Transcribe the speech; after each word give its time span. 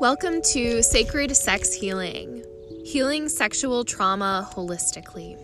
Welcome 0.00 0.40
to 0.52 0.82
Sacred 0.82 1.36
Sex 1.36 1.74
Healing, 1.74 2.42
healing 2.86 3.28
sexual 3.28 3.84
trauma 3.84 4.48
holistically. 4.50 5.36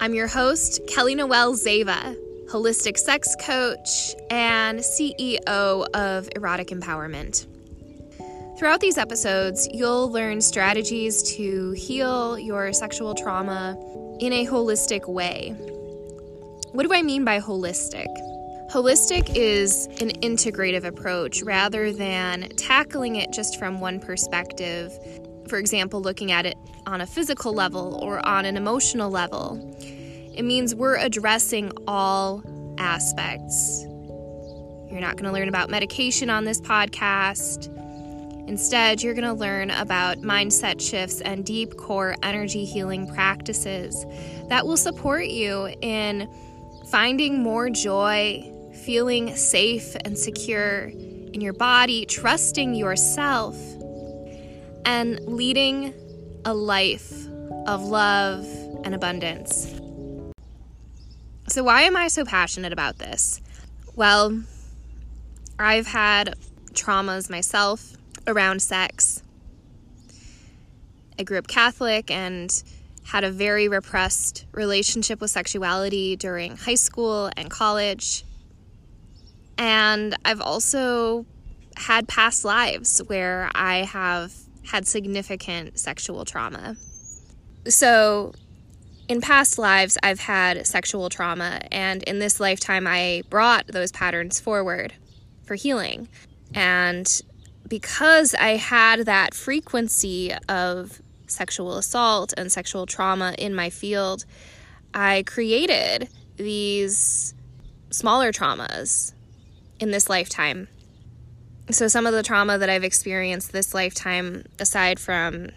I'm 0.00 0.14
your 0.14 0.26
host, 0.26 0.80
Kelly 0.88 1.14
Noel 1.14 1.52
Zeva, 1.52 2.16
holistic 2.50 2.96
sex 2.96 3.36
coach 3.38 4.14
and 4.30 4.78
CEO 4.78 5.86
of 5.92 6.30
Erotic 6.34 6.68
Empowerment. 6.68 7.46
Throughout 8.58 8.80
these 8.80 8.96
episodes, 8.96 9.68
you'll 9.70 10.10
learn 10.10 10.40
strategies 10.40 11.22
to 11.34 11.72
heal 11.72 12.38
your 12.38 12.72
sexual 12.72 13.14
trauma 13.14 13.76
in 14.18 14.32
a 14.32 14.46
holistic 14.46 15.06
way. 15.06 15.50
What 16.72 16.84
do 16.86 16.94
I 16.94 17.02
mean 17.02 17.26
by 17.26 17.38
holistic? 17.38 18.08
Holistic 18.70 19.34
is 19.34 19.86
an 20.00 20.10
integrative 20.20 20.84
approach 20.84 21.42
rather 21.42 21.92
than 21.92 22.48
tackling 22.50 23.16
it 23.16 23.32
just 23.32 23.58
from 23.58 23.80
one 23.80 23.98
perspective. 23.98 24.96
For 25.48 25.58
example, 25.58 26.00
looking 26.00 26.30
at 26.30 26.46
it 26.46 26.56
on 26.86 27.00
a 27.00 27.06
physical 27.06 27.52
level 27.52 27.98
or 28.00 28.24
on 28.24 28.44
an 28.44 28.56
emotional 28.56 29.10
level. 29.10 29.58
It 29.80 30.44
means 30.44 30.72
we're 30.72 30.98
addressing 30.98 31.72
all 31.88 32.44
aspects. 32.78 33.82
You're 34.88 35.00
not 35.00 35.16
going 35.16 35.24
to 35.24 35.32
learn 35.32 35.48
about 35.48 35.68
medication 35.68 36.30
on 36.30 36.44
this 36.44 36.60
podcast. 36.60 37.76
Instead, 38.46 39.02
you're 39.02 39.14
going 39.14 39.26
to 39.26 39.32
learn 39.32 39.72
about 39.72 40.18
mindset 40.18 40.80
shifts 40.80 41.20
and 41.20 41.44
deep 41.44 41.76
core 41.76 42.14
energy 42.22 42.64
healing 42.64 43.12
practices 43.12 44.06
that 44.48 44.64
will 44.64 44.76
support 44.76 45.26
you 45.26 45.74
in 45.80 46.32
finding 46.86 47.42
more 47.42 47.68
joy, 47.68 48.52
feeling 48.84 49.34
safe 49.36 49.96
and 50.04 50.18
secure 50.18 50.90
in 51.32 51.40
your 51.40 51.52
body, 51.52 52.06
trusting 52.06 52.74
yourself, 52.74 53.56
and 54.84 55.20
leading 55.26 55.94
a 56.44 56.54
life 56.54 57.12
of 57.66 57.82
love 57.82 58.46
and 58.84 58.94
abundance. 58.94 59.66
So, 61.48 61.64
why 61.64 61.82
am 61.82 61.96
I 61.96 62.08
so 62.08 62.24
passionate 62.24 62.72
about 62.72 62.98
this? 62.98 63.40
Well, 63.96 64.42
I've 65.58 65.86
had 65.86 66.34
traumas 66.72 67.28
myself 67.28 67.96
around 68.26 68.62
sex. 68.62 69.22
I 71.18 71.22
grew 71.22 71.38
up 71.38 71.48
Catholic 71.48 72.10
and 72.10 72.62
had 73.04 73.24
a 73.24 73.30
very 73.30 73.68
repressed 73.68 74.46
relationship 74.52 75.20
with 75.20 75.30
sexuality 75.30 76.16
during 76.16 76.56
high 76.56 76.76
school 76.76 77.30
and 77.36 77.50
college. 77.50 78.24
And 79.60 80.16
I've 80.24 80.40
also 80.40 81.26
had 81.76 82.08
past 82.08 82.46
lives 82.46 82.98
where 83.06 83.50
I 83.54 83.84
have 83.84 84.32
had 84.64 84.86
significant 84.86 85.78
sexual 85.78 86.24
trauma. 86.24 86.76
So, 87.68 88.32
in 89.06 89.20
past 89.20 89.58
lives, 89.58 89.98
I've 90.02 90.20
had 90.20 90.66
sexual 90.66 91.10
trauma, 91.10 91.60
and 91.70 92.02
in 92.04 92.20
this 92.20 92.40
lifetime, 92.40 92.86
I 92.86 93.22
brought 93.28 93.66
those 93.66 93.92
patterns 93.92 94.40
forward 94.40 94.94
for 95.44 95.56
healing. 95.56 96.08
And 96.54 97.20
because 97.68 98.34
I 98.34 98.56
had 98.56 99.00
that 99.00 99.34
frequency 99.34 100.32
of 100.48 101.02
sexual 101.26 101.76
assault 101.76 102.32
and 102.38 102.50
sexual 102.50 102.86
trauma 102.86 103.34
in 103.36 103.54
my 103.54 103.68
field, 103.68 104.24
I 104.94 105.22
created 105.26 106.08
these 106.38 107.34
smaller 107.90 108.32
traumas 108.32 109.12
in 109.80 109.90
this 109.90 110.08
lifetime. 110.08 110.68
So, 111.70 111.88
some 111.88 112.06
of 112.06 112.12
the 112.12 112.22
trauma 112.22 112.58
that 112.58 112.70
I've 112.70 112.84
experienced 112.84 113.52
this 113.52 113.74
lifetime, 113.74 114.44
aside 114.58 115.00
from 115.00 115.50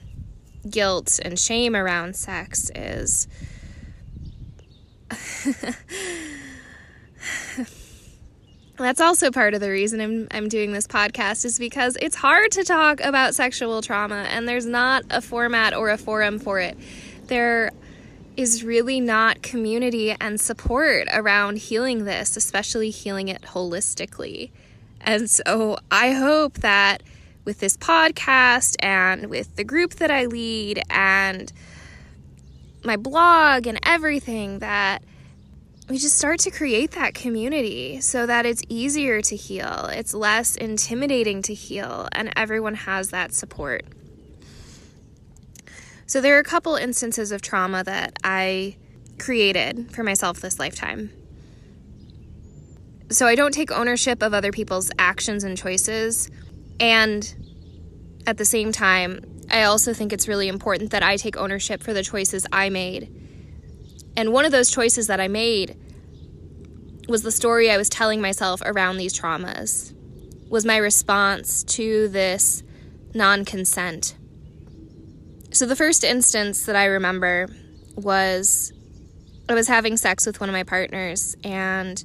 guilt 0.69 1.19
and 1.23 1.37
shame 1.37 1.75
around 1.75 2.15
sex, 2.15 2.71
is. 2.73 3.27
That's 8.77 8.99
also 8.99 9.29
part 9.29 9.53
of 9.53 9.61
the 9.61 9.69
reason 9.69 10.01
I'm, 10.01 10.27
I'm 10.31 10.49
doing 10.49 10.71
this 10.71 10.87
podcast, 10.87 11.45
is 11.45 11.59
because 11.59 11.95
it's 12.01 12.15
hard 12.15 12.51
to 12.53 12.63
talk 12.63 13.01
about 13.01 13.35
sexual 13.35 13.83
trauma 13.83 14.25
and 14.29 14.47
there's 14.47 14.65
not 14.65 15.03
a 15.11 15.21
format 15.21 15.75
or 15.75 15.89
a 15.89 15.97
forum 15.97 16.39
for 16.39 16.59
it. 16.59 16.75
There 17.27 17.71
is 18.35 18.63
really 18.63 18.99
not 18.99 19.41
community 19.41 20.15
and 20.19 20.39
support 20.39 21.07
around 21.13 21.57
healing 21.57 22.05
this, 22.05 22.35
especially 22.35 22.89
healing 22.89 23.27
it 23.27 23.41
holistically. 23.41 24.51
And 25.01 25.29
so 25.29 25.77
I 25.91 26.11
hope 26.13 26.55
that 26.55 27.03
with 27.45 27.59
this 27.59 27.77
podcast 27.77 28.75
and 28.79 29.27
with 29.27 29.55
the 29.55 29.63
group 29.63 29.95
that 29.95 30.09
I 30.09 30.25
lead 30.25 30.81
and 30.89 31.51
my 32.83 32.95
blog 32.97 33.67
and 33.67 33.79
everything 33.83 34.59
that 34.59 35.03
we 35.89 35.97
just 35.97 36.17
start 36.17 36.39
to 36.39 36.51
create 36.51 36.91
that 36.91 37.13
community 37.13 37.99
so 37.99 38.25
that 38.25 38.45
it's 38.45 38.63
easier 38.69 39.21
to 39.21 39.35
heal, 39.35 39.89
it's 39.91 40.13
less 40.13 40.55
intimidating 40.55 41.41
to 41.43 41.53
heal, 41.53 42.07
and 42.13 42.31
everyone 42.37 42.75
has 42.75 43.09
that 43.09 43.33
support. 43.33 43.83
So, 46.13 46.21
there 46.21 46.35
are 46.35 46.39
a 46.39 46.43
couple 46.43 46.75
instances 46.75 47.31
of 47.31 47.41
trauma 47.41 47.83
that 47.85 48.19
I 48.23 48.77
created 49.17 49.91
for 49.95 50.03
myself 50.03 50.41
this 50.41 50.59
lifetime. 50.59 51.09
So, 53.09 53.25
I 53.25 53.33
don't 53.33 53.51
take 53.51 53.71
ownership 53.71 54.21
of 54.21 54.31
other 54.31 54.51
people's 54.51 54.91
actions 54.99 55.43
and 55.43 55.57
choices. 55.57 56.29
And 56.79 57.33
at 58.27 58.37
the 58.37 58.45
same 58.45 58.71
time, 58.71 59.21
I 59.49 59.63
also 59.63 59.91
think 59.91 60.13
it's 60.13 60.27
really 60.27 60.47
important 60.47 60.91
that 60.91 61.01
I 61.01 61.15
take 61.15 61.35
ownership 61.35 61.81
for 61.81 61.95
the 61.95 62.03
choices 62.03 62.45
I 62.53 62.69
made. 62.69 63.09
And 64.15 64.31
one 64.31 64.45
of 64.45 64.51
those 64.51 64.69
choices 64.69 65.07
that 65.07 65.19
I 65.19 65.27
made 65.27 65.75
was 67.09 67.23
the 67.23 67.31
story 67.31 67.71
I 67.71 67.77
was 67.77 67.89
telling 67.89 68.21
myself 68.21 68.61
around 68.63 68.97
these 68.97 69.19
traumas, 69.19 69.95
was 70.47 70.63
my 70.63 70.77
response 70.77 71.63
to 71.63 72.07
this 72.09 72.61
non 73.15 73.45
consent. 73.45 74.13
So, 75.53 75.67
the 75.67 75.75
first 75.75 76.03
instance 76.03 76.65
that 76.65 76.75
I 76.75 76.85
remember 76.85 77.47
was 77.95 78.73
I 79.47 79.53
was 79.53 79.67
having 79.67 79.97
sex 79.97 80.25
with 80.25 80.39
one 80.39 80.49
of 80.49 80.53
my 80.53 80.63
partners, 80.63 81.35
and 81.43 82.03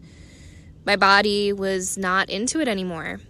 my 0.85 0.97
body 0.97 1.55
was 1.55 1.97
not 1.97 2.29
into 2.29 2.61
it 2.61 2.69
anymore. 2.69 3.21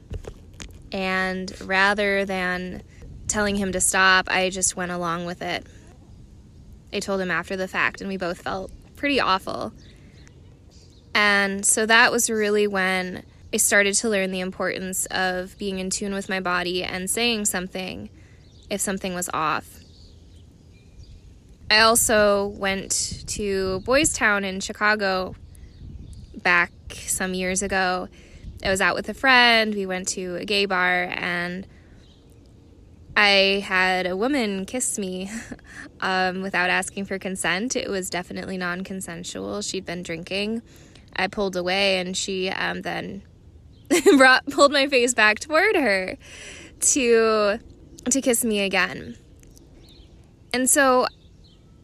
And 0.90 1.54
rather 1.60 2.24
than 2.24 2.82
telling 3.28 3.54
him 3.54 3.70
to 3.70 3.80
stop, 3.80 4.28
I 4.28 4.50
just 4.50 4.74
went 4.74 4.90
along 4.90 5.24
with 5.24 5.40
it. 5.40 5.64
I 6.92 6.98
told 6.98 7.20
him 7.20 7.30
after 7.30 7.56
the 7.56 7.68
fact, 7.68 8.00
and 8.00 8.08
we 8.08 8.16
both 8.16 8.42
felt 8.42 8.72
pretty 8.96 9.20
awful. 9.20 9.72
And 11.14 11.64
so 11.64 11.86
that 11.86 12.10
was 12.10 12.28
really 12.28 12.66
when 12.66 13.22
I 13.54 13.58
started 13.58 13.94
to 13.94 14.08
learn 14.08 14.32
the 14.32 14.40
importance 14.40 15.06
of 15.12 15.56
being 15.58 15.78
in 15.78 15.90
tune 15.90 16.12
with 16.12 16.28
my 16.28 16.40
body 16.40 16.82
and 16.82 17.08
saying 17.08 17.44
something 17.44 18.10
if 18.68 18.80
something 18.80 19.14
was 19.14 19.30
off. 19.32 19.77
I 21.70 21.80
also 21.80 22.46
went 22.46 23.24
to 23.28 23.80
Boys 23.80 24.14
Town 24.14 24.42
in 24.44 24.60
Chicago 24.60 25.34
back 26.36 26.72
some 26.90 27.34
years 27.34 27.62
ago. 27.62 28.08
I 28.64 28.70
was 28.70 28.80
out 28.80 28.94
with 28.94 29.08
a 29.10 29.14
friend. 29.14 29.74
We 29.74 29.84
went 29.84 30.08
to 30.08 30.36
a 30.36 30.46
gay 30.46 30.64
bar 30.64 31.04
and 31.10 31.66
I 33.14 33.62
had 33.66 34.06
a 34.06 34.16
woman 34.16 34.64
kiss 34.64 34.98
me 34.98 35.30
um, 36.00 36.40
without 36.40 36.70
asking 36.70 37.04
for 37.04 37.18
consent. 37.18 37.76
It 37.76 37.90
was 37.90 38.08
definitely 38.08 38.56
non 38.56 38.82
consensual. 38.82 39.60
She'd 39.60 39.84
been 39.84 40.02
drinking. 40.02 40.62
I 41.14 41.26
pulled 41.26 41.56
away 41.56 41.98
and 41.98 42.16
she 42.16 42.48
um, 42.48 42.80
then 42.80 43.22
brought 44.16 44.46
pulled 44.46 44.72
my 44.72 44.86
face 44.88 45.12
back 45.12 45.38
toward 45.38 45.76
her 45.76 46.16
to 46.80 47.58
to 48.08 48.20
kiss 48.22 48.42
me 48.42 48.60
again. 48.60 49.16
And 50.54 50.70
so 50.70 51.06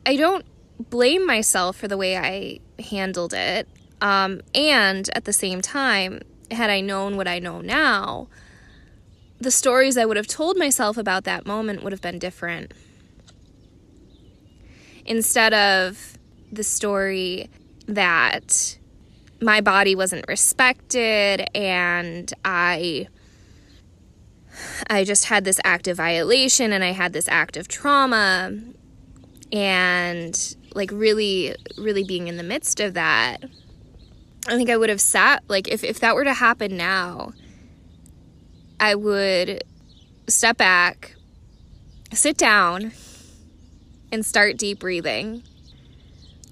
I 0.07 0.17
don't 0.17 0.45
blame 0.91 1.27
myself 1.27 1.77
for 1.77 1.89
the 1.89 1.97
way 1.97 2.17
I 2.17 2.61
handled 2.83 3.33
it. 3.33 3.69
Um, 4.01 4.43
and 4.55 5.09
at 5.15 5.25
the 5.25 5.33
same 5.33 5.63
time, 5.63 6.21
had 6.51 6.71
I 6.71 6.81
known 6.81 7.17
what 7.17 7.29
I 7.29 7.39
know 7.39 7.61
now, 7.61 8.29
the 9.41 9.51
stories 9.51 9.97
I 9.97 10.05
would 10.05 10.17
have 10.17 10.27
told 10.27 10.59
myself 10.59 10.97
about 10.97 11.25
that 11.25 11.47
moment 11.47 11.83
would 11.83 11.93
have 11.93 12.03
been 12.03 12.19
different. 12.19 12.73
Instead 15.07 15.55
of 15.55 16.19
the 16.53 16.65
story 16.65 17.51
that 17.87 18.79
my 19.41 19.61
body 19.61 19.95
wasn't 19.95 20.25
respected 20.29 21.47
and 21.55 22.33
I 22.45 23.09
I 24.89 25.03
just 25.05 25.27
had 25.27 25.45
this 25.45 25.61
act 25.65 25.89
of 25.89 25.97
violation 25.97 26.73
and 26.73 26.85
I 26.85 26.93
had 26.93 27.13
this 27.13 27.29
act 27.29 27.57
of 27.57 27.67
trauma 27.67 28.53
and 29.55 30.57
like 30.75 30.91
really 30.93 31.55
really 31.79 32.05
being 32.05 32.29
in 32.29 32.37
the 32.37 32.43
midst 32.43 32.81
of 32.81 32.95
that 32.95 33.43
i 34.49 34.57
think 34.57 34.69
i 34.69 34.77
would 34.77 34.91
have 34.91 35.01
sat 35.01 35.43
like 35.49 35.69
if, 35.69 35.83
if 35.83 36.01
that 36.01 36.15
were 36.15 36.25
to 36.25 36.35
happen 36.35 36.77
now 36.77 37.33
i 38.81 38.95
would 38.95 39.65
step 40.29 40.59
back 40.59 41.15
sit 42.13 42.37
down 42.37 42.93
and 44.15 44.25
start 44.25 44.57
deep 44.57 44.79
breathing. 44.79 45.43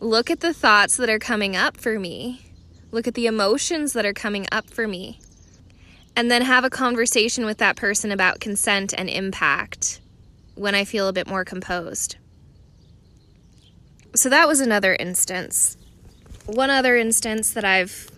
Look 0.01 0.31
at 0.31 0.41
the 0.41 0.53
thoughts 0.53 0.97
that 0.97 1.09
are 1.09 1.21
coming 1.21 1.55
up 1.55 1.77
for 1.77 1.99
me. 1.99 2.51
Look 2.91 3.07
at 3.07 3.15
the 3.15 3.27
emotions 3.27 3.93
that 3.93 4.05
are 4.05 4.13
coming 4.13 4.47
up 4.51 4.69
for 4.69 4.89
me. 4.89 5.21
And 6.17 6.31
then 6.31 6.43
have 6.43 6.65
a 6.65 6.71
conversation 6.71 7.47
with 7.47 7.59
that 7.59 7.77
person 7.77 8.11
about 8.11 8.41
consent 8.41 8.93
and 8.97 9.09
impact 9.09 10.01
when 10.57 10.75
I 10.75 10.85
feel 10.85 11.09
a 11.09 11.13
bit 11.13 11.29
more 11.29 11.45
composed. 11.45 12.17
So 14.15 14.29
that 14.29 14.47
was 14.47 14.61
another 14.61 14.95
instance. 14.95 15.79
One 16.45 16.69
other 16.69 16.97
instance 16.97 17.53
that 17.53 17.65
I've 17.65 18.11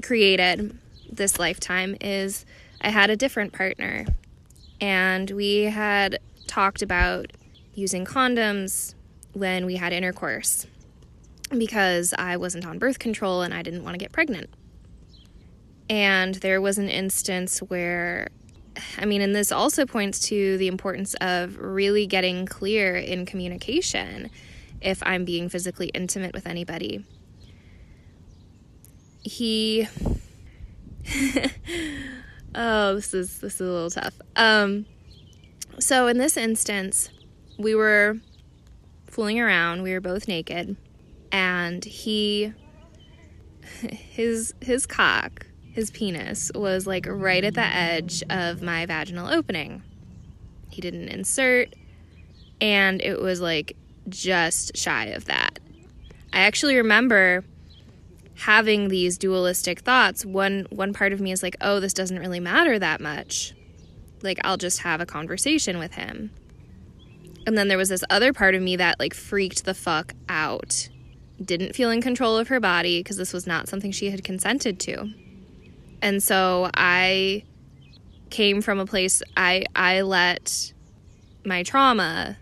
created 0.00 0.78
this 1.10 1.40
lifetime 1.40 1.96
is 2.00 2.46
I 2.80 2.90
had 2.90 3.10
a 3.10 3.16
different 3.16 3.52
partner 3.52 4.06
and 4.80 5.28
we 5.32 5.64
had 5.64 6.20
talked 6.46 6.82
about 6.82 7.32
using 7.74 8.04
condoms 8.04 8.94
when 9.32 9.66
we 9.66 9.74
had 9.74 9.92
intercourse 9.92 10.68
because 11.50 12.14
I 12.16 12.36
wasn't 12.36 12.64
on 12.64 12.78
birth 12.78 13.00
control 13.00 13.42
and 13.42 13.52
I 13.52 13.62
didn't 13.62 13.82
want 13.82 13.94
to 13.94 13.98
get 13.98 14.12
pregnant. 14.12 14.50
And 15.88 16.36
there 16.36 16.60
was 16.60 16.78
an 16.78 16.88
instance 16.88 17.58
where, 17.58 18.28
I 18.96 19.04
mean, 19.04 19.20
and 19.20 19.34
this 19.34 19.50
also 19.50 19.84
points 19.84 20.20
to 20.28 20.56
the 20.58 20.68
importance 20.68 21.14
of 21.20 21.58
really 21.58 22.06
getting 22.06 22.46
clear 22.46 22.94
in 22.94 23.26
communication 23.26 24.30
if 24.80 25.02
I'm 25.04 25.24
being 25.24 25.48
physically 25.48 25.88
intimate 25.88 26.32
with 26.34 26.46
anybody. 26.46 27.04
He. 29.22 29.88
oh, 32.54 32.94
this 32.94 33.12
is 33.14 33.38
this 33.40 33.54
is 33.54 33.60
a 33.60 33.64
little 33.64 33.90
tough. 33.90 34.14
Um, 34.36 34.86
so 35.78 36.06
in 36.06 36.18
this 36.18 36.36
instance, 36.36 37.10
we 37.58 37.74
were 37.74 38.18
fooling 39.06 39.40
around. 39.40 39.82
We 39.82 39.92
were 39.92 40.00
both 40.00 40.28
naked, 40.28 40.76
and 41.32 41.84
he, 41.84 42.52
his 43.80 44.54
his 44.60 44.86
cock, 44.86 45.46
his 45.72 45.90
penis 45.90 46.50
was 46.54 46.86
like 46.86 47.06
right 47.08 47.44
at 47.44 47.54
the 47.54 47.64
edge 47.64 48.22
of 48.30 48.62
my 48.62 48.86
vaginal 48.86 49.28
opening. 49.28 49.82
He 50.70 50.80
didn't 50.80 51.08
insert, 51.08 51.74
and 52.60 53.02
it 53.02 53.20
was 53.20 53.40
like 53.40 53.76
just 54.10 54.76
shy 54.76 55.06
of 55.06 55.24
that. 55.26 55.58
I 56.32 56.40
actually 56.40 56.76
remember 56.76 57.44
having 58.36 58.88
these 58.88 59.18
dualistic 59.18 59.80
thoughts. 59.80 60.24
One 60.24 60.66
one 60.70 60.92
part 60.92 61.12
of 61.12 61.20
me 61.20 61.32
is 61.32 61.42
like, 61.42 61.56
"Oh, 61.60 61.80
this 61.80 61.92
doesn't 61.92 62.18
really 62.18 62.40
matter 62.40 62.78
that 62.78 63.00
much." 63.00 63.54
Like 64.22 64.38
I'll 64.44 64.56
just 64.56 64.80
have 64.80 65.00
a 65.00 65.06
conversation 65.06 65.78
with 65.78 65.94
him. 65.94 66.30
And 67.46 67.56
then 67.56 67.68
there 67.68 67.78
was 67.78 67.88
this 67.88 68.04
other 68.10 68.32
part 68.32 68.54
of 68.54 68.62
me 68.62 68.76
that 68.76 69.00
like 69.00 69.14
freaked 69.14 69.64
the 69.64 69.74
fuck 69.74 70.14
out. 70.28 70.88
Didn't 71.42 71.74
feel 71.74 71.90
in 71.90 72.02
control 72.02 72.36
of 72.36 72.48
her 72.48 72.60
body 72.60 73.00
because 73.00 73.16
this 73.16 73.32
was 73.32 73.46
not 73.46 73.68
something 73.68 73.92
she 73.92 74.10
had 74.10 74.22
consented 74.22 74.78
to. 74.80 75.10
And 76.02 76.22
so 76.22 76.70
I 76.74 77.44
came 78.28 78.62
from 78.62 78.78
a 78.78 78.86
place 78.86 79.22
I 79.36 79.64
I 79.74 80.02
let 80.02 80.72
my 81.44 81.62
trauma 81.62 82.36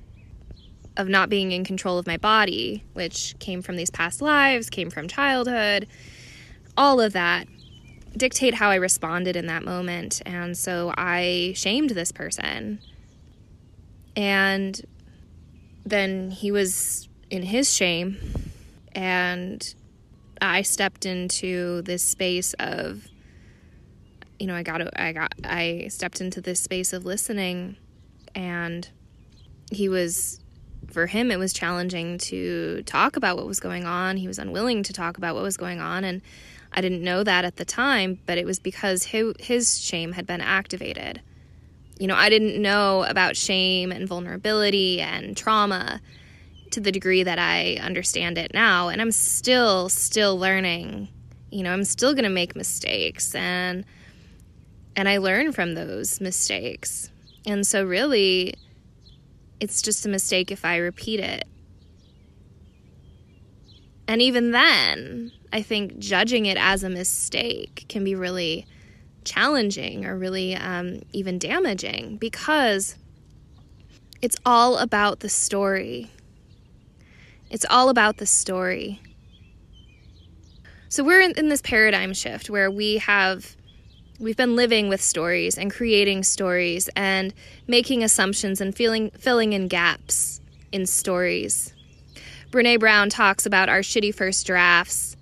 of 0.98 1.08
not 1.08 1.30
being 1.30 1.52
in 1.52 1.64
control 1.64 1.96
of 1.96 2.06
my 2.06 2.16
body, 2.16 2.84
which 2.92 3.34
came 3.38 3.62
from 3.62 3.76
these 3.76 3.90
past 3.90 4.20
lives, 4.20 4.68
came 4.68 4.90
from 4.90 5.08
childhood, 5.08 5.86
all 6.76 7.00
of 7.00 7.12
that 7.14 7.46
dictate 8.16 8.54
how 8.54 8.70
I 8.70 8.76
responded 8.76 9.36
in 9.36 9.46
that 9.46 9.64
moment. 9.64 10.20
And 10.26 10.56
so 10.56 10.92
I 10.96 11.52
shamed 11.54 11.90
this 11.90 12.10
person. 12.10 12.80
And 14.16 14.80
then 15.86 16.30
he 16.30 16.50
was 16.50 17.08
in 17.30 17.42
his 17.42 17.72
shame. 17.72 18.16
And 18.92 19.74
I 20.40 20.62
stepped 20.62 21.06
into 21.06 21.82
this 21.82 22.02
space 22.02 22.54
of, 22.58 23.06
you 24.38 24.46
know, 24.46 24.54
I 24.54 24.62
got, 24.64 24.80
I 24.98 25.12
got, 25.12 25.32
I 25.44 25.86
stepped 25.88 26.20
into 26.20 26.40
this 26.40 26.60
space 26.60 26.92
of 26.92 27.04
listening. 27.04 27.76
And 28.34 28.88
he 29.70 29.88
was 29.88 30.40
for 30.90 31.06
him, 31.06 31.30
it 31.30 31.38
was 31.38 31.52
challenging 31.52 32.18
to 32.18 32.82
talk 32.84 33.16
about 33.16 33.36
what 33.36 33.46
was 33.46 33.60
going 33.60 33.84
on. 33.84 34.16
He 34.16 34.26
was 34.26 34.38
unwilling 34.38 34.82
to 34.84 34.92
talk 34.92 35.18
about 35.18 35.34
what 35.34 35.44
was 35.44 35.56
going 35.56 35.80
on. 35.80 36.04
And 36.04 36.22
I 36.72 36.80
didn't 36.80 37.02
know 37.02 37.22
that 37.24 37.44
at 37.44 37.56
the 37.56 37.64
time, 37.64 38.18
but 38.26 38.38
it 38.38 38.46
was 38.46 38.58
because 38.58 39.04
his, 39.04 39.80
shame 39.80 40.12
had 40.12 40.26
been 40.26 40.40
activated. 40.40 41.20
You 41.98 42.06
know, 42.06 42.14
I 42.14 42.28
didn't 42.28 42.60
know 42.60 43.04
about 43.04 43.36
shame 43.36 43.92
and 43.92 44.06
vulnerability 44.06 45.00
and 45.00 45.36
trauma 45.36 46.00
to 46.70 46.80
the 46.80 46.92
degree 46.92 47.22
that 47.22 47.38
I 47.38 47.78
understand 47.80 48.38
it 48.38 48.52
now. 48.54 48.88
And 48.88 49.00
I'm 49.00 49.12
still, 49.12 49.88
still 49.88 50.38
learning. 50.38 51.08
You 51.50 51.62
know, 51.62 51.72
I'm 51.72 51.84
still 51.84 52.12
going 52.12 52.24
to 52.24 52.30
make 52.30 52.54
mistakes 52.54 53.34
and 53.34 53.84
and 54.96 55.08
I 55.08 55.18
learn 55.18 55.52
from 55.52 55.74
those 55.74 56.20
mistakes. 56.20 57.08
And 57.46 57.64
so 57.64 57.84
really 57.84 58.54
it's 59.60 59.82
just 59.82 60.06
a 60.06 60.08
mistake 60.08 60.50
if 60.50 60.64
I 60.64 60.76
repeat 60.76 61.20
it. 61.20 61.44
And 64.06 64.22
even 64.22 64.52
then, 64.52 65.32
I 65.52 65.62
think 65.62 65.98
judging 65.98 66.46
it 66.46 66.56
as 66.56 66.82
a 66.82 66.88
mistake 66.88 67.84
can 67.88 68.04
be 68.04 68.14
really 68.14 68.66
challenging 69.24 70.06
or 70.06 70.16
really 70.16 70.54
um, 70.56 71.00
even 71.12 71.38
damaging 71.38 72.16
because 72.16 72.96
it's 74.22 74.36
all 74.46 74.78
about 74.78 75.20
the 75.20 75.28
story. 75.28 76.10
It's 77.50 77.66
all 77.68 77.90
about 77.90 78.16
the 78.16 78.26
story. 78.26 79.00
So 80.88 81.04
we're 81.04 81.20
in, 81.20 81.32
in 81.36 81.50
this 81.50 81.60
paradigm 81.60 82.14
shift 82.14 82.48
where 82.48 82.70
we 82.70 82.96
have 82.98 83.57
We've 84.20 84.36
been 84.36 84.56
living 84.56 84.88
with 84.88 85.00
stories 85.00 85.56
and 85.56 85.72
creating 85.72 86.24
stories 86.24 86.90
and 86.96 87.32
making 87.68 88.02
assumptions 88.02 88.60
and 88.60 88.74
feeling, 88.74 89.10
filling 89.10 89.52
in 89.52 89.68
gaps 89.68 90.40
in 90.72 90.86
stories. 90.86 91.72
Brene 92.50 92.80
Brown 92.80 93.10
talks 93.10 93.46
about 93.46 93.68
our 93.68 93.80
shitty 93.80 94.12
first 94.12 94.44
drafts. 94.44 95.16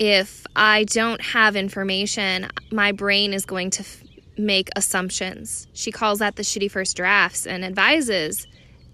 If 0.00 0.46
I 0.56 0.82
don't 0.84 1.20
have 1.20 1.54
information, 1.54 2.48
my 2.72 2.90
brain 2.90 3.32
is 3.32 3.44
going 3.44 3.70
to 3.70 3.82
f- 3.82 4.02
make 4.36 4.68
assumptions. 4.74 5.68
She 5.72 5.92
calls 5.92 6.18
that 6.18 6.34
the 6.34 6.42
shitty 6.42 6.72
first 6.72 6.96
drafts 6.96 7.46
and 7.46 7.64
advises 7.64 8.48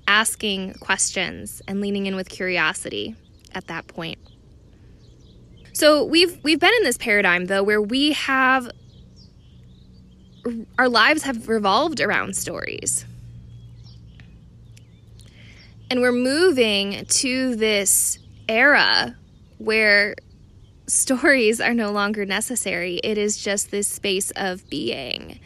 asking 0.06 0.74
questions 0.74 1.62
and 1.66 1.80
leaning 1.80 2.04
in 2.04 2.14
with 2.14 2.28
curiosity 2.28 3.14
at 3.54 3.68
that 3.68 3.86
point. 3.86 4.18
So 5.72 6.04
we've 6.04 6.38
we've 6.42 6.60
been 6.60 6.74
in 6.78 6.84
this 6.84 6.98
paradigm 6.98 7.46
though 7.46 7.62
where 7.62 7.80
we 7.80 8.12
have 8.12 8.70
our 10.78 10.88
lives 10.88 11.22
have 11.22 11.48
revolved 11.48 12.00
around 12.00 12.36
stories. 12.36 13.04
And 15.90 16.00
we're 16.00 16.12
moving 16.12 17.04
to 17.06 17.54
this 17.56 18.18
era 18.48 19.16
where 19.58 20.16
stories 20.86 21.60
are 21.60 21.74
no 21.74 21.92
longer 21.92 22.24
necessary. 22.24 22.96
It 23.02 23.18
is 23.18 23.36
just 23.36 23.70
this 23.70 23.88
space 23.88 24.30
of 24.32 24.68
being. 24.68 25.40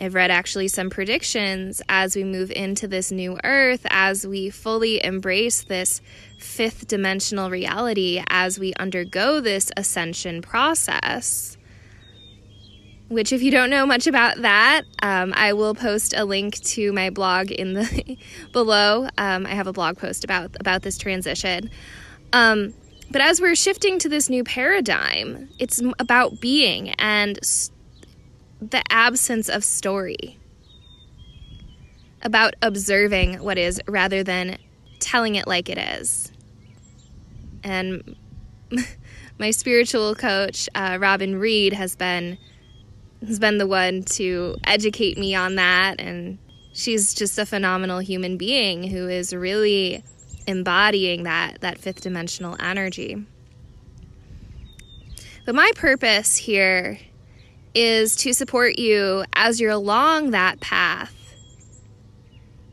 I've 0.00 0.14
read 0.14 0.30
actually 0.30 0.68
some 0.68 0.90
predictions 0.90 1.80
as 1.88 2.16
we 2.16 2.24
move 2.24 2.50
into 2.50 2.86
this 2.86 3.10
new 3.10 3.38
earth, 3.44 3.86
as 3.88 4.26
we 4.26 4.50
fully 4.50 5.02
embrace 5.02 5.64
this 5.64 6.02
fifth 6.38 6.86
dimensional 6.86 7.48
reality, 7.48 8.22
as 8.28 8.58
we 8.58 8.74
undergo 8.74 9.40
this 9.40 9.70
ascension 9.76 10.42
process 10.42 11.56
which 13.08 13.32
if 13.32 13.42
you 13.42 13.50
don't 13.50 13.70
know 13.70 13.86
much 13.86 14.06
about 14.06 14.36
that 14.42 14.82
um, 15.02 15.32
i 15.36 15.52
will 15.52 15.74
post 15.74 16.14
a 16.16 16.24
link 16.24 16.54
to 16.60 16.92
my 16.92 17.10
blog 17.10 17.50
in 17.50 17.74
the 17.74 18.18
below. 18.52 19.08
Um, 19.18 19.46
i 19.46 19.50
have 19.50 19.66
a 19.66 19.72
blog 19.72 19.98
post 19.98 20.24
about 20.24 20.56
about 20.60 20.82
this 20.82 20.98
transition. 20.98 21.70
Um, 22.32 22.74
but 23.10 23.20
as 23.20 23.40
we're 23.40 23.54
shifting 23.54 23.98
to 24.00 24.08
this 24.08 24.28
new 24.28 24.42
paradigm 24.42 25.48
it's 25.58 25.80
about 25.98 26.40
being 26.40 26.90
and 26.98 27.38
the 28.60 28.82
absence 28.90 29.48
of 29.48 29.64
story. 29.64 30.38
About 32.22 32.54
observing 32.62 33.42
what 33.42 33.58
is 33.58 33.80
rather 33.86 34.24
than 34.24 34.58
telling 34.98 35.34
it 35.34 35.46
like 35.46 35.68
it 35.68 35.78
is. 35.78 36.32
And 37.62 38.16
my 39.38 39.50
spiritual 39.50 40.14
coach 40.14 40.68
uh, 40.74 40.96
robin 41.00 41.36
reed 41.36 41.72
has 41.72 41.94
been 41.94 42.38
has 43.24 43.38
been 43.38 43.58
the 43.58 43.66
one 43.66 44.02
to 44.02 44.56
educate 44.64 45.16
me 45.16 45.34
on 45.34 45.54
that. 45.54 46.00
And 46.00 46.38
she's 46.72 47.14
just 47.14 47.38
a 47.38 47.46
phenomenal 47.46 47.98
human 47.98 48.36
being 48.36 48.84
who 48.84 49.08
is 49.08 49.34
really 49.34 50.02
embodying 50.46 51.22
that, 51.24 51.60
that 51.60 51.78
fifth 51.78 52.02
dimensional 52.02 52.56
energy. 52.60 53.24
But 55.44 55.54
my 55.54 55.70
purpose 55.76 56.36
here 56.36 56.98
is 57.74 58.16
to 58.16 58.32
support 58.32 58.78
you 58.78 59.24
as 59.34 59.60
you're 59.60 59.70
along 59.70 60.30
that 60.30 60.60
path 60.60 61.12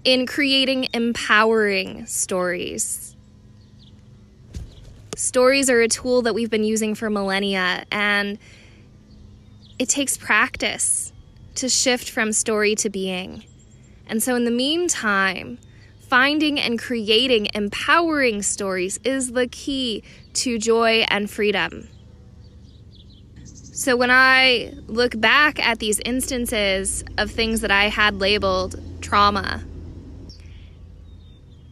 in 0.03 0.25
creating 0.25 0.88
empowering 0.93 2.05
stories. 2.05 3.15
Stories 5.15 5.69
are 5.69 5.81
a 5.81 5.88
tool 5.88 6.23
that 6.23 6.33
we've 6.33 6.50
been 6.50 6.63
using 6.63 6.95
for 6.95 7.09
millennia, 7.09 7.85
and 7.91 8.38
it 9.80 9.89
takes 9.89 10.18
practice 10.18 11.12
to 11.56 11.70
shift 11.70 12.10
from 12.10 12.32
story 12.32 12.75
to 12.75 12.89
being. 12.89 13.44
And 14.08 14.22
so, 14.22 14.36
in 14.36 14.46
the 14.46 14.51
meantime, 14.51 15.58
finding 16.00 16.60
and 16.60 16.77
creating 16.77 17.48
empowering 17.53 18.42
stories 18.42 19.00
is 19.03 19.32
the 19.32 19.48
key 19.48 20.03
to 20.34 20.60
joy 20.60 21.06
and 21.10 21.30
freedom. 21.30 21.88
So, 23.46 23.96
when 23.96 24.12
I 24.12 24.74
look 24.88 25.20
back 25.20 25.65
at 25.65 25.80
these 25.80 26.00
instances 26.06 27.03
of 27.18 27.32
things 27.32 27.62
that 27.62 27.72
I 27.72 27.86
had 27.86 28.20
labeled 28.20 28.80
trauma, 29.01 29.63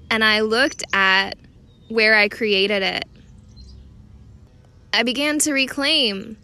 and 0.10 0.24
I 0.24 0.42
looked 0.42 0.84
at 0.94 1.38
where 1.90 2.16
I 2.16 2.28
created 2.28 2.82
it, 2.82 3.06
I 4.94 5.04
began 5.04 5.40
to 5.40 5.54
reclaim 5.54 6.38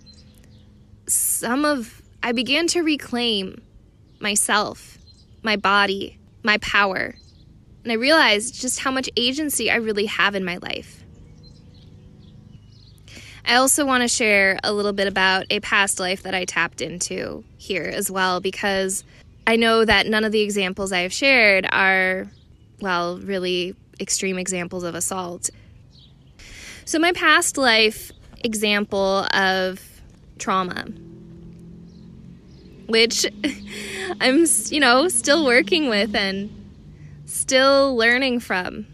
some 1.07 1.65
of, 1.65 2.01
I 2.21 2.31
began 2.31 2.67
to 2.67 2.81
reclaim 2.81 3.61
myself, 4.19 4.97
my 5.43 5.55
body, 5.55 6.19
my 6.43 6.57
power. 6.59 7.15
And 7.83 7.91
I 7.91 7.95
realized 7.95 8.59
just 8.59 8.79
how 8.79 8.91
much 8.91 9.09
agency 9.15 9.71
I 9.71 9.75
really 9.75 10.05
have 10.05 10.35
in 10.35 10.43
my 10.43 10.57
life. 10.57 11.03
I 13.45 13.55
also 13.55 13.85
want 13.85 14.01
to 14.01 14.09
share 14.09 14.59
a 14.63 14.73
little 14.73 14.91
bit 14.91 15.07
about 15.07 15.45
a 15.49 15.61
past 15.61 15.99
life 15.99 16.23
that 16.23 16.35
I 16.35 16.43
tapped 16.43 16.81
into 16.81 17.45
here 17.57 17.85
as 17.85 18.11
well, 18.11 18.41
because 18.41 19.05
I 19.45 19.55
know 19.55 19.85
that 19.85 20.07
none 20.07 20.25
of 20.25 20.33
the 20.33 20.41
examples 20.41 20.91
I 20.91 20.99
have 20.99 21.13
shared 21.13 21.65
are 21.71 22.27
well, 22.81 23.19
really 23.19 23.75
extreme 23.99 24.37
examples 24.37 24.83
of 24.83 24.95
assault. 24.95 25.49
So, 26.85 26.99
my 26.99 27.11
past 27.13 27.57
life 27.57 28.11
example 28.43 29.25
of 29.33 29.96
trauma, 30.37 30.85
which 32.87 33.25
I'm, 34.21 34.45
you 34.67 34.79
know, 34.79 35.07
still 35.07 35.45
working 35.45 35.89
with 35.89 36.15
and 36.15 36.49
still 37.25 37.95
learning 37.95 38.39
from. 38.39 38.87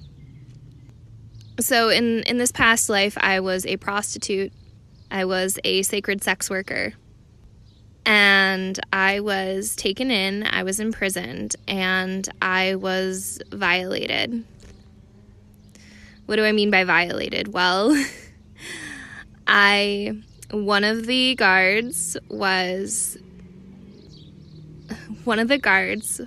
So, 1.60 1.90
in, 1.90 2.24
in 2.24 2.38
this 2.38 2.52
past 2.52 2.90
life, 2.90 3.18
I 3.20 3.40
was 3.40 3.66
a 3.66 3.78
prostitute, 3.78 4.52
I 5.12 5.26
was 5.26 5.60
a 5.64 5.84
sacred 5.84 6.24
sex 6.24 6.50
worker 6.50 6.94
and 8.06 8.80
I 8.92 9.20
was 9.22 9.76
taken 9.76 10.12
in, 10.12 10.44
I 10.44 10.64
was 10.64 10.80
imprisoned, 10.80 11.56
and 11.68 12.28
I 12.42 12.76
was 12.76 13.40
violated. 13.52 14.44
What 16.26 16.36
do 16.38 16.46
I 16.46 16.52
mean 16.52 16.70
by 16.70 16.84
violated? 16.84 17.54
Well, 17.54 17.96
I 19.48 20.18
one 20.54 20.84
of 20.84 21.08
the 21.08 21.36
guards 21.36 22.16
was 22.30 23.18
one 25.24 25.40
of 25.40 25.48
the 25.48 25.58
guards 25.58 26.22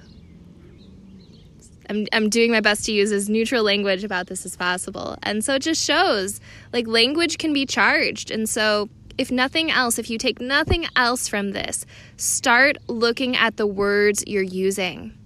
I'm, 1.88 2.06
I'm 2.12 2.28
doing 2.28 2.50
my 2.50 2.60
best 2.60 2.84
to 2.86 2.92
use 2.92 3.12
as 3.12 3.28
neutral 3.28 3.62
language 3.62 4.02
about 4.02 4.26
this 4.26 4.44
as 4.44 4.56
possible. 4.56 5.16
And 5.22 5.44
so 5.44 5.54
it 5.54 5.62
just 5.62 5.84
shows 5.84 6.40
like 6.72 6.86
language 6.86 7.38
can 7.38 7.52
be 7.52 7.64
charged. 7.64 8.30
And 8.30 8.48
so 8.48 8.88
if 9.16 9.30
nothing 9.30 9.70
else, 9.70 9.98
if 9.98 10.10
you 10.10 10.18
take 10.18 10.40
nothing 10.40 10.86
else 10.96 11.28
from 11.28 11.52
this, 11.52 11.86
start 12.16 12.76
looking 12.88 13.36
at 13.36 13.56
the 13.56 13.66
words 13.66 14.24
you're 14.26 14.42
using. 14.42 15.16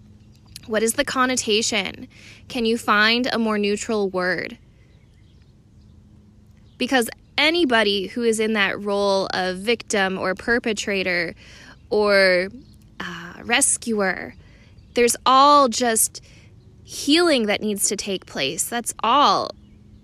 What 0.66 0.83
is 0.83 0.92
the 0.95 1.04
connotation? 1.04 2.07
Can 2.49 2.64
you 2.64 2.76
find 2.76 3.26
a 3.33 3.38
more 3.38 3.59
neutral 3.59 4.11
word? 4.11 4.59
Because 6.76 7.09
anybody 7.40 8.06
who 8.09 8.23
is 8.23 8.38
in 8.38 8.52
that 8.52 8.80
role 8.80 9.26
of 9.32 9.56
victim 9.56 10.18
or 10.18 10.35
perpetrator 10.35 11.35
or 11.88 12.49
uh, 13.00 13.35
rescuer, 13.42 14.35
there's 14.94 15.16
all 15.25 15.68
just 15.68 16.23
healing 16.85 17.47
that 17.47 17.62
needs 17.62 17.88
to 17.88 17.97
take 17.97 18.26
place. 18.26 18.68
That's 18.68 18.92
all. 19.02 19.50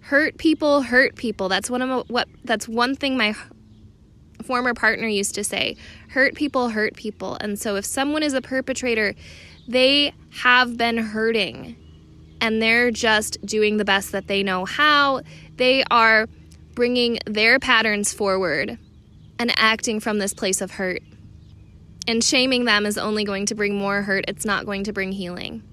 Hurt 0.01 0.39
people 0.39 0.83
hurt 0.83 1.17
people. 1.17 1.49
That's 1.49 1.69
one 1.69 1.83
of 1.83 2.09
what 2.09 2.29
that's 2.45 2.67
one 2.69 2.97
thing 2.97 3.17
my 3.17 3.35
former 4.45 4.73
partner 4.73 5.09
used 5.09 5.35
to 5.35 5.45
say 5.45 5.77
hurt 6.11 6.35
people 6.35 6.71
hurt 6.71 6.95
people. 6.95 7.37
And 7.41 7.59
so 7.59 7.77
if 7.77 7.85
someone 7.85 8.23
is 8.23 8.33
a 8.33 8.41
perpetrator, 8.41 9.15
they 9.69 10.13
have 10.31 10.77
been 10.77 10.97
hurting 10.97 11.77
and 12.41 12.63
they're 12.63 12.91
just 12.91 13.45
doing 13.45 13.77
the 13.77 13.85
best 13.85 14.13
that 14.13 14.29
they 14.29 14.43
know 14.43 14.65
how. 14.65 15.23
They 15.57 15.83
are 15.91 16.29
bringing 16.77 17.19
their 17.27 17.59
patterns 17.59 18.13
forward 18.13 18.79
and 19.41 19.53
acting 19.57 19.99
from 19.99 20.19
this 20.19 20.33
place 20.33 20.61
of 20.61 20.73
hurt. 20.73 21.03
And 22.07 22.23
shaming 22.23 22.67
them 22.67 22.87
is 22.87 22.97
only 22.97 23.25
going 23.25 23.47
to 23.47 23.57
bring 23.57 23.75
more 23.75 24.03
hurt, 24.03 24.27
it's 24.29 24.45
not 24.45 24.65
going 24.65 24.85
to 24.85 24.93
bring 24.93 25.11
healing. 25.11 25.65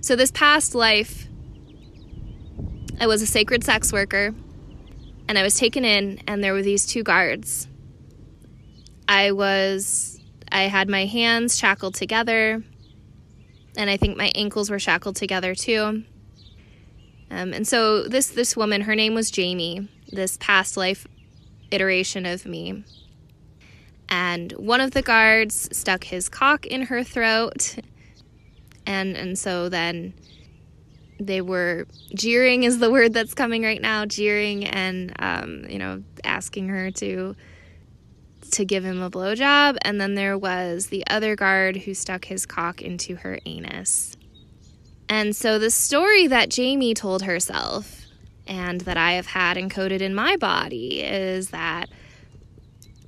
So, 0.00 0.16
this 0.16 0.30
past 0.30 0.74
life, 0.74 1.28
I 2.98 3.06
was 3.06 3.20
a 3.20 3.26
sacred 3.26 3.62
sex 3.62 3.92
worker 3.92 4.34
and 5.28 5.38
I 5.38 5.42
was 5.42 5.54
taken 5.54 5.84
in, 5.84 6.20
and 6.26 6.42
there 6.42 6.52
were 6.52 6.62
these 6.62 6.86
two 6.86 7.02
guards. 7.02 7.68
I 9.08 9.32
was, 9.32 10.20
I 10.50 10.62
had 10.62 10.88
my 10.88 11.06
hands 11.06 11.58
shackled 11.58 11.94
together, 11.94 12.62
and 13.76 13.90
I 13.90 13.96
think 13.96 14.16
my 14.16 14.32
ankles 14.34 14.70
were 14.70 14.78
shackled 14.78 15.16
together 15.16 15.54
too. 15.54 16.04
Um, 17.32 17.54
and 17.54 17.66
so 17.66 18.02
this 18.02 18.28
this 18.28 18.56
woman, 18.56 18.82
her 18.82 18.94
name 18.94 19.14
was 19.14 19.30
Jamie, 19.30 19.88
this 20.12 20.36
past 20.38 20.76
life 20.76 21.06
iteration 21.70 22.26
of 22.26 22.44
me. 22.44 22.84
And 24.10 24.52
one 24.52 24.82
of 24.82 24.90
the 24.90 25.00
guards 25.00 25.74
stuck 25.76 26.04
his 26.04 26.28
cock 26.28 26.66
in 26.66 26.82
her 26.82 27.02
throat, 27.02 27.76
and 28.86 29.16
and 29.16 29.38
so 29.38 29.70
then 29.70 30.12
they 31.18 31.40
were 31.40 31.86
jeering 32.14 32.64
is 32.64 32.80
the 32.80 32.90
word 32.90 33.14
that's 33.14 33.32
coming 33.32 33.62
right 33.62 33.80
now 33.80 34.04
jeering 34.04 34.64
and 34.64 35.12
um, 35.20 35.64
you 35.68 35.78
know 35.78 36.02
asking 36.24 36.68
her 36.68 36.90
to 36.90 37.34
to 38.50 38.64
give 38.66 38.84
him 38.84 39.00
a 39.00 39.10
blowjob. 39.10 39.78
And 39.80 39.98
then 39.98 40.16
there 40.16 40.36
was 40.36 40.88
the 40.88 41.02
other 41.06 41.34
guard 41.34 41.78
who 41.78 41.94
stuck 41.94 42.26
his 42.26 42.44
cock 42.44 42.82
into 42.82 43.16
her 43.16 43.38
anus 43.46 44.16
and 45.08 45.34
so 45.34 45.58
the 45.58 45.70
story 45.70 46.26
that 46.26 46.48
jamie 46.48 46.94
told 46.94 47.22
herself 47.22 48.06
and 48.46 48.82
that 48.82 48.96
i 48.96 49.12
have 49.12 49.26
had 49.26 49.56
encoded 49.56 50.00
in 50.00 50.14
my 50.14 50.36
body 50.36 51.00
is 51.02 51.50
that 51.50 51.88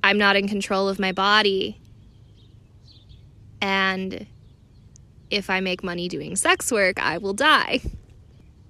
i'm 0.03 0.17
not 0.17 0.35
in 0.35 0.47
control 0.47 0.87
of 0.87 0.99
my 0.99 1.11
body 1.11 1.79
and 3.61 4.27
if 5.31 5.49
I 5.49 5.59
make 5.59 5.83
money 5.83 6.07
doing 6.07 6.35
sex 6.35 6.71
work, 6.71 7.01
I 7.01 7.17
will 7.17 7.33
die 7.33 7.81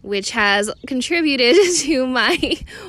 which 0.06 0.32
has 0.32 0.72
contributed 0.86 1.56
to 1.80 2.06
my 2.06 2.38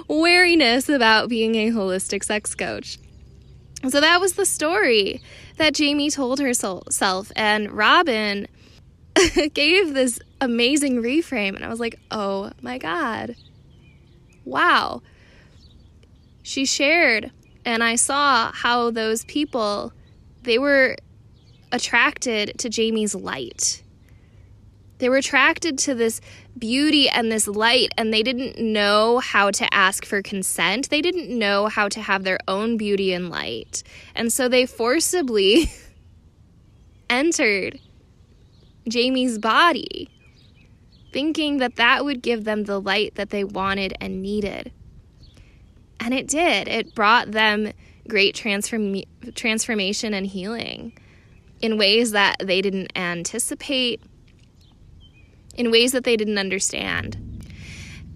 wariness 0.07 0.89
about 0.89 1.31
being 1.31 1.55
a 1.55 1.71
holistic 1.71 2.23
sex 2.23 2.55
coach. 2.55 2.99
So 3.89 4.01
that 4.01 4.21
was 4.21 4.35
the 4.35 4.45
story 4.45 5.23
that 5.57 5.75
Jamie 5.75 6.11
told 6.11 6.41
herself, 6.41 7.33
and 7.35 7.73
Robin 7.73 8.47
gave 9.55 9.95
this 9.95 10.21
amazing 10.41 11.03
reframe, 11.03 11.55
and 11.55 11.65
I 11.65 11.69
was 11.69 11.81
like, 11.81 11.99
oh 12.11 12.51
my 12.63 12.79
God, 12.79 13.37
wow. 14.45 15.03
She 16.43 16.65
shared, 16.65 17.33
and 17.65 17.83
I 17.83 17.97
saw 17.97 18.53
how 18.53 18.91
those 18.91 19.25
people 19.25 19.93
they 20.43 20.59
were 20.59 20.97
attracted 21.73 22.57
to 22.59 22.69
Jamie's 22.69 23.15
light 23.15 23.83
they 24.99 25.09
were 25.09 25.17
attracted 25.17 25.79
to 25.81 25.95
this 25.95 26.21
beauty 26.59 27.09
and 27.09 27.31
this 27.31 27.47
light, 27.47 27.91
and 27.99 28.13
they 28.13 28.23
didn't 28.23 28.59
know 28.59 29.19
how 29.19 29.51
to 29.51 29.75
ask 29.75 30.05
for 30.07 30.23
consent. 30.23 30.89
They 30.89 31.03
didn't 31.03 31.37
know 31.37 31.67
how 31.67 31.89
to 31.89 32.01
have 32.01 32.25
their 32.25 32.39
own 32.49 32.77
beauty 32.77 33.13
and 33.13 33.29
light. 33.29 33.83
And 34.15 34.33
so 34.33 34.49
they 34.49 34.65
forcibly 34.65 35.71
entered 37.11 37.79
Jamie's 38.89 39.39
body, 39.39 40.09
thinking 41.13 41.59
that 41.59 41.77
that 41.77 42.05
would 42.05 42.23
give 42.23 42.45
them 42.45 42.65
the 42.65 42.81
light 42.81 43.15
that 43.15 43.31
they 43.31 43.45
wanted 43.45 43.95
and 44.01 44.23
needed. 44.23 44.73
And 46.01 46.13
it 46.13 46.29
did. 46.29 46.69
It 46.69 46.95
brought 46.95 47.33
them 47.33 47.73
great 48.09 48.35
transform- 48.35 49.03
transformation 49.35 50.15
and 50.15 50.27
healing 50.27 50.93
in 51.61 51.79
ways 51.79 52.13
that 52.13 52.37
they 52.43 52.61
didn't 52.61 52.93
anticipate 52.97 54.01
in 55.55 55.71
ways 55.71 55.93
that 55.93 56.05
they 56.05 56.17
didn't 56.17 56.39
understand. 56.39 57.17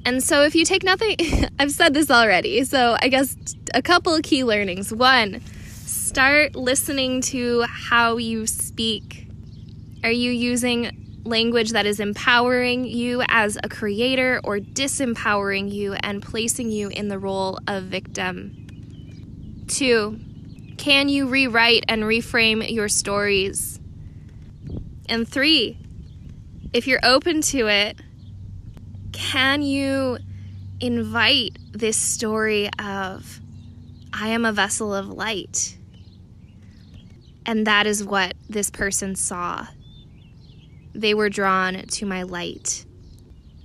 And 0.05 0.23
so, 0.23 0.43
if 0.43 0.55
you 0.55 0.65
take 0.65 0.83
nothing, 0.83 1.17
I've 1.59 1.73
said 1.73 1.95
this 1.95 2.11
already, 2.11 2.65
so 2.65 2.97
I 3.01 3.09
guess 3.09 3.37
a 3.75 3.83
couple 3.83 4.15
of 4.15 4.23
key 4.23 4.45
learnings. 4.45 4.93
One, 4.93 5.41
start 5.85 6.57
listening 6.57 7.21
to 7.23 7.63
how 7.63 8.17
you 8.17 8.47
speak. 8.47 9.27
Are 10.03 10.11
you 10.11 10.31
using 10.31 11.00
language 11.25 11.71
that 11.73 11.87
is 11.87 12.01
empowering 12.01 12.85
you 12.85 13.23
as 13.29 13.59
a 13.63 13.69
creator 13.69 14.41
or 14.45 14.59
disempowering 14.59 15.71
you 15.71 15.95
and 15.95 16.23
placing 16.23 16.71
you 16.71 16.89
in 16.89 17.09
the 17.09 17.19
role 17.19 17.59
of 17.67 17.85
victim. 17.85 19.65
Two, 19.69 20.19
can 20.79 21.09
you 21.09 21.29
rewrite 21.29 21.85
and 21.89 22.03
reframe 22.05 22.69
your 22.71 22.89
stories? 22.89 23.79
And 25.09 25.29
three, 25.29 25.77
if 26.73 26.87
you're 26.87 27.01
open 27.03 27.43
to 27.43 27.67
it, 27.67 28.01
can 29.13 29.63
you 29.63 30.19
invite 30.81 31.59
this 31.73 31.97
story 31.97 32.71
of, 32.79 33.41
I 34.13 34.29
am 34.29 34.45
a 34.45 34.53
vessel 34.53 34.95
of 34.95 35.09
light? 35.09 35.77
And 37.45 37.67
that 37.67 37.87
is 37.87 38.05
what 38.05 38.35
this 38.49 38.71
person 38.71 39.17
saw. 39.17 39.67
They 40.95 41.15
were 41.15 41.29
drawn 41.29 41.75
to 41.75 42.07
my 42.07 42.23
light. 42.23 42.85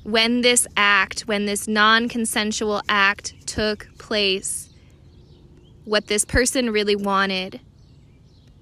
When 0.03 0.41
this 0.41 0.67
act, 0.77 1.22
when 1.22 1.46
this 1.46 1.67
non 1.67 2.10
consensual 2.10 2.82
act 2.88 3.48
took 3.48 3.88
place, 3.98 4.70
what 5.84 6.08
this 6.08 6.25
person 6.25 6.70
really 6.70 6.96
wanted 6.96 7.60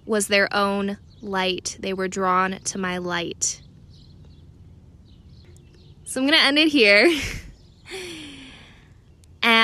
was 0.05 0.27
their 0.27 0.53
own 0.53 0.97
light. 1.21 1.77
They 1.79 1.93
were 1.93 2.07
drawn 2.07 2.59
to 2.59 2.77
my 2.77 2.97
light. 2.97 3.61
So 6.05 6.21
I'm 6.21 6.27
going 6.27 6.39
to 6.39 6.45
end 6.45 6.59
it 6.59 6.67
here. 6.69 7.11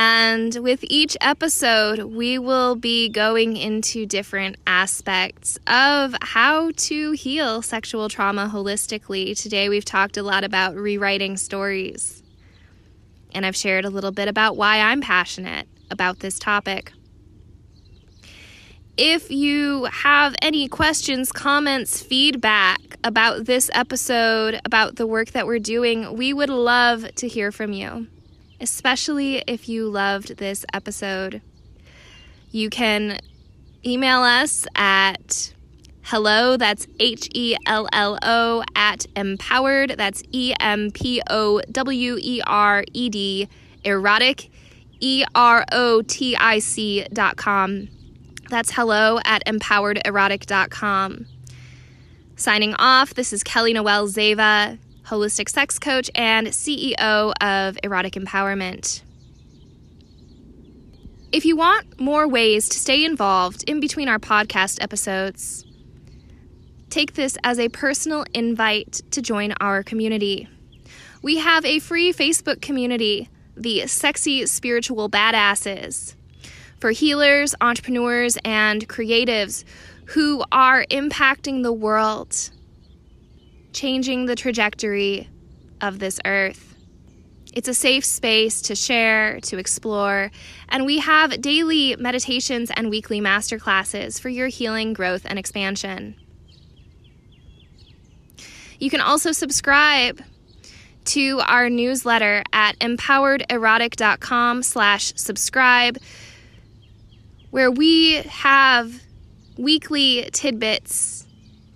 And 0.01 0.55
with 0.55 0.79
each 0.83 1.17
episode, 1.19 2.03
we 2.03 2.39
will 2.39 2.77
be 2.77 3.09
going 3.09 3.57
into 3.57 4.05
different 4.05 4.55
aspects 4.65 5.59
of 5.67 6.15
how 6.21 6.71
to 6.73 7.11
heal 7.11 7.61
sexual 7.61 8.07
trauma 8.07 8.49
holistically. 8.49 9.37
Today, 9.37 9.67
we've 9.67 9.83
talked 9.83 10.15
a 10.15 10.23
lot 10.23 10.45
about 10.45 10.77
rewriting 10.77 11.35
stories. 11.35 12.23
And 13.33 13.45
I've 13.45 13.57
shared 13.57 13.83
a 13.83 13.89
little 13.89 14.13
bit 14.13 14.29
about 14.29 14.55
why 14.55 14.79
I'm 14.79 15.01
passionate 15.01 15.67
about 15.91 16.19
this 16.19 16.39
topic. 16.39 16.93
If 18.95 19.29
you 19.29 19.83
have 19.91 20.33
any 20.41 20.69
questions, 20.69 21.33
comments, 21.33 22.01
feedback 22.01 22.79
about 23.03 23.47
this 23.47 23.69
episode, 23.73 24.61
about 24.63 24.95
the 24.95 25.05
work 25.05 25.31
that 25.31 25.45
we're 25.45 25.59
doing, 25.59 26.15
we 26.15 26.31
would 26.31 26.49
love 26.49 27.13
to 27.15 27.27
hear 27.27 27.51
from 27.51 27.73
you 27.73 28.07
especially 28.61 29.43
if 29.47 29.69
you 29.69 29.87
loved 29.89 30.37
this 30.37 30.65
episode. 30.73 31.41
You 32.51 32.69
can 32.69 33.19
email 33.85 34.21
us 34.21 34.65
at 34.75 35.53
hello, 36.03 36.57
that's 36.57 36.87
H 36.99 37.29
E 37.33 37.55
L 37.65 37.87
L 37.93 38.17
O, 38.21 38.63
at 38.75 39.05
empowered, 39.15 39.95
that's 39.97 40.23
E 40.31 40.53
M 40.59 40.91
P 40.91 41.21
O 41.29 41.61
W 41.71 42.17
E 42.19 42.41
R 42.45 42.83
E 42.93 43.09
D, 43.09 43.47
erotic, 43.83 44.49
E 44.99 45.23
R 45.35 45.65
O 45.71 46.01
T 46.01 46.35
I 46.35 46.59
C 46.59 47.05
dot 47.13 47.37
com. 47.37 47.87
That's 48.49 48.71
hello 48.71 49.19
at 49.25 49.45
empowerederotic.com. 49.45 51.25
Signing 52.35 52.73
off, 52.75 53.13
this 53.13 53.31
is 53.31 53.43
Kelly 53.43 53.73
Noel 53.73 54.07
Zeva 54.07 54.79
holistic 55.09 55.49
sex 55.49 55.79
coach, 55.79 56.09
and 56.13 56.47
CEO 56.47 57.33
of 57.41 57.77
Erotic 57.83 58.13
Empowerment. 58.13 59.01
If 61.31 61.45
you 61.45 61.55
want 61.55 61.99
more 61.99 62.27
ways 62.27 62.69
to 62.69 62.77
stay 62.77 63.03
involved 63.03 63.63
in 63.67 63.79
between 63.79 64.07
our 64.07 64.19
podcast 64.19 64.81
episodes, 64.81 65.65
take 66.89 67.13
this 67.15 67.37
as 67.43 67.59
a 67.59 67.69
personal 67.69 68.23
invite 68.33 69.01
to 69.11 69.21
join 69.21 69.53
our 69.59 69.81
community. 69.81 70.47
We 71.23 71.37
have 71.37 71.65
a 71.65 71.79
free 71.79 72.13
Facebook 72.13 72.61
community, 72.61 73.29
the 73.57 73.87
Sexy 73.87 74.45
Spiritual 74.45 75.09
Badasses, 75.09 76.15
for 76.79 76.91
healers, 76.91 77.55
entrepreneurs, 77.61 78.37
and 78.45 78.87
creatives 78.87 79.63
who 80.05 80.43
are 80.51 80.85
impacting 80.85 81.63
the 81.63 81.73
world 81.73 82.51
changing 83.73 84.25
the 84.25 84.35
trajectory 84.35 85.27
of 85.81 85.99
this 85.99 86.19
earth. 86.25 86.75
It's 87.53 87.67
a 87.67 87.73
safe 87.73 88.05
space 88.05 88.61
to 88.63 88.75
share, 88.75 89.39
to 89.41 89.57
explore, 89.57 90.29
and 90.69 90.85
we 90.85 90.99
have 90.99 91.41
daily 91.41 91.95
meditations 91.97 92.69
and 92.75 92.89
weekly 92.89 93.19
masterclasses 93.19 94.19
for 94.19 94.29
your 94.29 94.47
healing, 94.47 94.93
growth, 94.93 95.25
and 95.25 95.39
expansion. 95.39 96.15
You 98.79 98.89
can 98.89 99.01
also 99.01 99.31
subscribe 99.31 100.21
to 101.05 101.41
our 101.45 101.69
newsletter 101.69 102.43
at 102.53 102.77
empowerederotic.com 102.79 104.61
slash 104.61 105.13
subscribe, 105.15 105.97
where 107.49 107.71
we 107.71 108.13
have 108.13 109.01
weekly 109.57 110.29
tidbits 110.31 111.25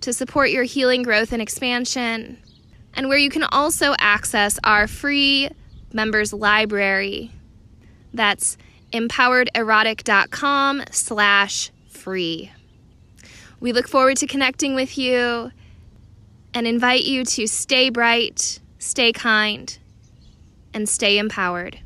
to 0.04 0.12
support 0.12 0.50
your 0.50 0.64
healing, 0.64 1.02
growth, 1.02 1.32
and 1.32 1.40
expansion, 1.40 2.38
and 2.92 3.08
where 3.08 3.18
you 3.18 3.30
can 3.30 3.42
also 3.44 3.94
access 3.98 4.58
our 4.62 4.86
free 4.86 5.50
members 5.92 6.32
library. 6.32 7.30
That's 8.12 8.58
empowerederotic.com 8.92 10.84
slash 10.90 11.70
free. 11.88 12.52
We 13.60 13.72
look 13.72 13.88
forward 13.88 14.18
to 14.18 14.26
connecting 14.26 14.74
with 14.74 14.98
you 14.98 15.50
and 16.52 16.66
invite 16.66 17.04
you 17.04 17.24
to 17.24 17.46
stay 17.46 17.88
bright, 17.88 18.60
stay 18.78 19.10
kind, 19.10 19.76
and 20.74 20.86
stay 20.86 21.16
empowered. 21.16 21.78